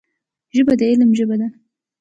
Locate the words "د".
0.79-0.81